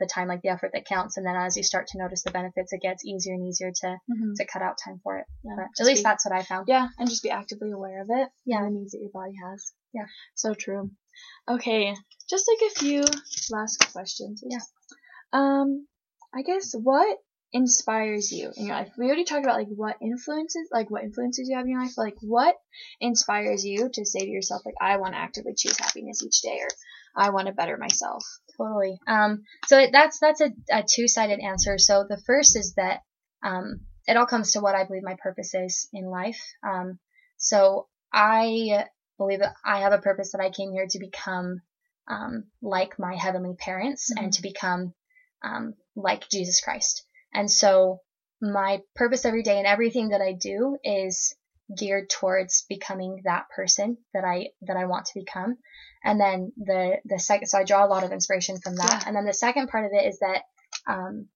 [0.00, 1.16] the time, like the effort that counts.
[1.16, 3.96] And then as you start to notice the benefits, it gets easier and easier to,
[4.10, 4.34] Mhm.
[4.36, 5.26] to cut out time for it.
[5.44, 6.66] Yeah, But at least be- that's what I found.
[6.68, 8.28] Yeah, and just be actively aware of it.
[8.44, 8.62] Yeah.
[8.64, 9.72] The needs that your body has.
[9.92, 10.06] Yeah.
[10.34, 10.90] So true.
[11.48, 11.94] Okay,
[12.28, 13.04] just like a few
[13.50, 14.42] last questions.
[14.44, 14.58] Yeah.
[15.32, 15.86] Um,
[16.32, 17.18] I guess what
[17.54, 18.90] inspires you in your life?
[18.98, 21.96] We already talked about like what influences, like what influences you have in your life.
[21.96, 22.56] Like what
[23.00, 26.58] inspires you to say to yourself, like I want to actively choose happiness each day,
[26.60, 26.68] or
[27.16, 28.24] I want to better myself.
[28.58, 28.98] Totally.
[29.06, 31.78] Um, so that's that's a, a two-sided answer.
[31.78, 33.00] So the first is that
[33.42, 36.42] um, it all comes to what I believe my purpose is in life.
[36.66, 36.98] Um,
[37.36, 38.84] so I
[39.16, 41.60] believe that I have a purpose that I came here to become
[42.08, 44.92] um, like my heavenly parents and to become
[45.42, 47.06] um, like Jesus Christ.
[47.34, 48.00] And so
[48.40, 51.34] my purpose every day and everything that I do is
[51.76, 55.56] geared towards becoming that person that I that I want to become.
[56.04, 59.00] And then the the second, so I draw a lot of inspiration from that.
[59.02, 59.08] Yeah.
[59.08, 60.42] And then the second part of it is that
[60.86, 61.28] um,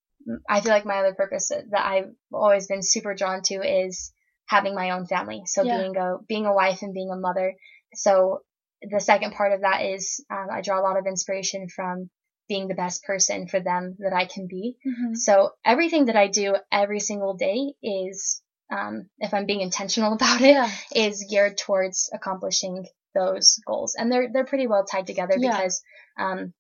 [0.49, 4.13] I feel like my other purpose that I've always been super drawn to is
[4.47, 5.43] having my own family.
[5.47, 5.79] So Yeah.
[5.79, 7.55] being a being a wife and being a mother.
[7.95, 8.41] So
[8.83, 12.11] the second part of that is um, I draw a lot of inspiration from
[12.49, 14.77] being the best person for them that I can be.
[14.87, 15.15] Mm-hmm.
[15.15, 20.41] So everything that I do every single day is, um, if I'm being intentional about
[20.41, 20.71] it, Yeah.
[20.95, 23.95] is geared towards accomplishing those goals.
[23.99, 25.51] And they're they're pretty well tied together Yeah.
[25.57, 25.83] because
[26.19, 26.53] um,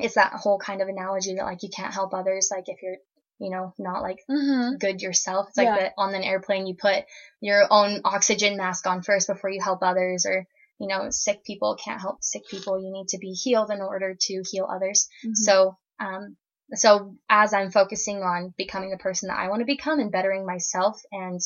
[0.00, 2.96] it's that whole kind of analogy that like you can't help others like if you're
[3.38, 4.76] you know not like Mm-hmm.
[4.76, 5.48] good yourself.
[5.48, 5.76] It's like Yeah.
[5.76, 7.04] that on an airplane you put
[7.40, 10.46] your own oxygen mask on first before you help others or
[10.78, 12.80] you know sick people can't help sick people.
[12.80, 15.08] You need to be healed in order to heal others.
[15.24, 15.34] Mm-hmm.
[15.34, 16.36] So, um,
[16.72, 20.46] so as I'm focusing on becoming the person that I want to become and bettering
[20.46, 21.40] myself and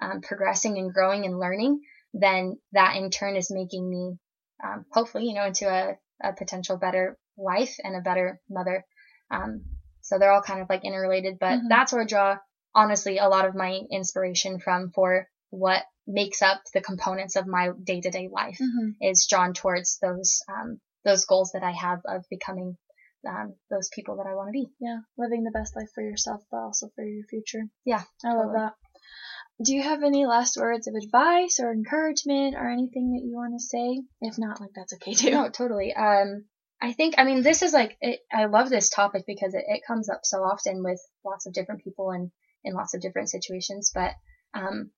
[0.00, 1.80] um, progressing and growing and learning,
[2.12, 4.18] then that in turn is making me,
[4.64, 8.84] um, hopefully, you know, into a, a potential better wife and a better mother.
[9.30, 9.64] Um,
[10.00, 11.68] so they're all kind of like interrelated, but Mhm.
[11.68, 12.38] that's where I draw
[12.74, 17.70] honestly a lot of my inspiration from for what makes up the components of my
[17.82, 18.90] day to day life Mm-hmm.
[19.00, 22.76] is drawn towards those um, those goals that I have of becoming
[23.28, 24.66] um, those people that I want to be.
[24.80, 27.64] Yeah, living the best life for yourself, but also for your future.
[27.84, 28.72] Yeah, I love that.
[29.64, 33.54] Do you have any last words of advice or encouragement or anything that you want
[33.54, 34.02] to say?
[34.20, 35.30] If not, like that's okay too.
[35.30, 35.94] No, totally.
[35.94, 36.46] Um,
[36.80, 39.82] I think I mean this is like it, I love this topic because it, it
[39.86, 42.32] comes up so often with lots of different people and
[42.64, 43.92] in lots of different situations.
[43.94, 44.12] But
[44.54, 44.90] um,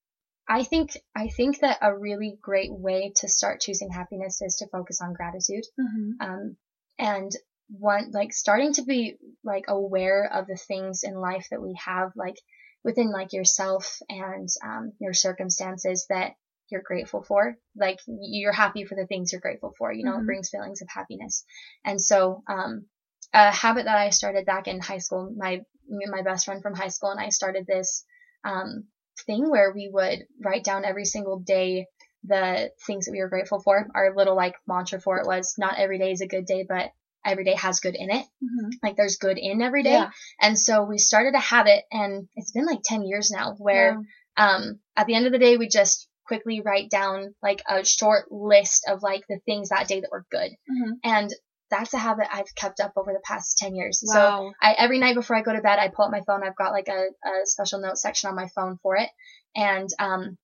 [0.48, 4.68] I think I think that a really great way to start choosing happiness is to
[4.68, 5.64] focus on gratitude.
[5.80, 6.10] Mm-hmm.
[6.20, 6.56] um,
[6.98, 7.32] and
[7.68, 12.12] one like starting to be like aware of the things in life that we have
[12.14, 12.36] like
[12.84, 16.32] within like yourself and um, your circumstances that
[16.70, 20.20] you're grateful for like you're happy for the things you're grateful for you know Mhm.
[20.22, 21.44] it brings feelings of happiness
[21.84, 22.86] and so um,
[23.32, 26.88] a habit that i started back in high school my my best friend from high
[26.88, 28.04] school and i started this
[28.44, 28.84] um,
[29.26, 31.86] thing where we would write down every single day
[32.24, 33.86] the things that we were grateful for.
[33.94, 36.90] Our little like mantra for it was not every day is a good day, but
[37.24, 38.24] every day has good in it.
[38.42, 38.68] Mm-hmm.
[38.82, 39.92] Like there's good in every day.
[39.92, 40.10] Yeah.
[40.40, 44.02] And so we started a habit and it's been like 10 years now where,
[44.38, 44.56] Wow.
[44.56, 48.30] um, at the end of the day, we just quickly write down like a short
[48.32, 50.50] list of like the things that day that were good.
[50.70, 50.92] Mhm.
[51.04, 51.30] And
[51.76, 54.02] that's a habit I've kept up over the past 10 years.
[54.04, 56.42] So I every night before I go to bed, I pull up my phone.
[56.44, 59.08] I've got like a, a special note section on my phone for it,
[59.56, 60.38] and um,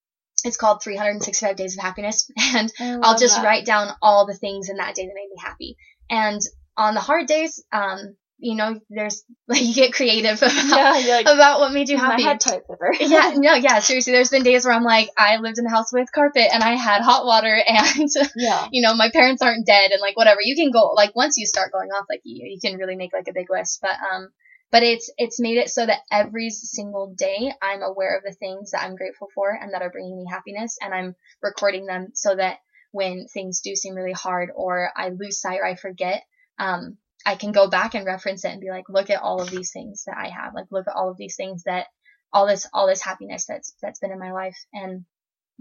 [0.45, 2.31] it's called 365 Days of Happiness.
[2.55, 3.45] And I'll just that.
[3.45, 5.77] write down all the things in that day that made me happy.
[6.11, 6.41] And
[6.77, 10.67] on the hard days, um, you know, there's like you get creative about,
[11.05, 12.23] Yeah, like, about what made you happy.
[12.23, 12.93] head type paper.
[12.99, 14.13] yeah, no, yeah, seriously.
[14.13, 16.75] There's been days where I'm like, I lived in a house with carpet and I
[16.75, 18.69] had hot water and yeah.
[18.73, 20.41] you know, my parents aren't dead and like whatever.
[20.43, 23.13] You can go like once you start going off, like you, you can really make
[23.13, 23.81] like a big list.
[23.83, 24.31] But um,
[24.71, 28.71] but it's it's made it so that every single day I'm aware of the things
[28.71, 32.35] that I'm grateful for and that are bringing me happiness, and I'm recording them so
[32.35, 32.59] that
[32.93, 36.23] when things do seem really hard or I lose sight or I forget,
[36.59, 39.51] um, I can go back and reference it and be like, look at all of
[39.51, 41.87] these things that I have, like look at all of these things that
[42.33, 45.05] all this all this happiness that's that's been in my life and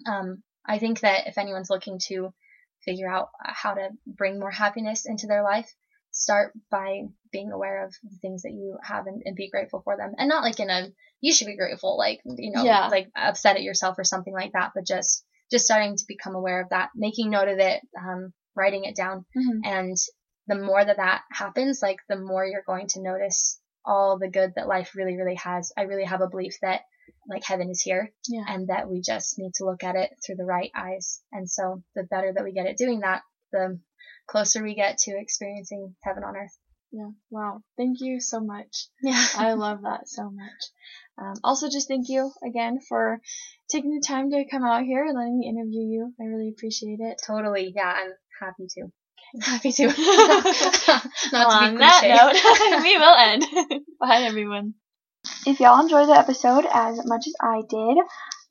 [0.08, 2.34] um, I think that if anyone's looking to
[2.86, 5.70] figure out how to bring more happiness into their life,
[6.12, 7.02] start by
[7.32, 10.14] being aware of the things that you have and, and be grateful for them.
[10.18, 10.88] And not like in a,
[11.22, 12.88] you should be grateful, like, you know, Yeah.
[12.88, 16.62] like upset at yourself or something like that, but just, just starting to become aware
[16.62, 19.60] of that, making note of it, um, writing it down Mhm.
[19.66, 19.98] and
[20.50, 24.52] the more that that happens, like the more you're going to notice all the good
[24.56, 25.72] that life really, really has.
[25.78, 26.82] I really have a belief that
[27.28, 28.44] like heaven is here Yeah.
[28.48, 31.22] and that we just need to look at it through the right eyes.
[31.32, 33.22] And so the better that we get at doing that,
[33.52, 33.80] the
[34.28, 36.58] closer we get to experiencing heaven on earth.
[36.92, 37.10] Yeah.
[37.30, 37.62] Wow.
[37.78, 38.88] Thank you so much.
[39.02, 39.24] Yeah.
[39.38, 40.62] I love that so much.
[41.22, 43.22] Um, also, just thank you again for
[43.70, 46.14] taking the time to come out here and letting me interview you.
[46.20, 47.22] I really appreciate it.
[47.26, 47.72] totally.
[47.76, 48.88] Yeah, I'm happy to.
[49.42, 49.88] Happy to.
[49.88, 53.46] Not to On be that note, we will end.
[54.00, 54.74] Bye, everyone.
[55.46, 57.98] If y'all enjoyed the episode as much as I did,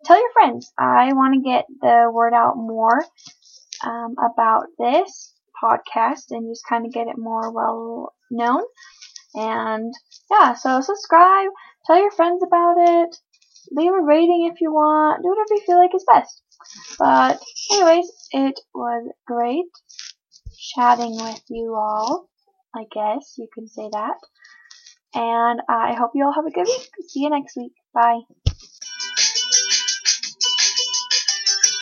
[0.04, 0.72] tell your friends.
[0.78, 3.04] I want to get the word out more
[3.84, 8.62] um, about this podcast and just kind of get it more well known.
[9.34, 9.92] And
[10.30, 11.48] yeah, so subscribe,
[11.86, 13.16] tell your friends about it,
[13.72, 16.42] leave a rating if you want, do whatever you feel like is best.
[16.98, 17.40] But
[17.72, 19.66] anyways, it was great
[20.58, 22.28] chatting with you all.
[22.74, 24.16] I guess you can say that.
[25.14, 26.90] And I hope you all have a good week.
[27.08, 27.72] See you next week.
[27.94, 28.20] Bye.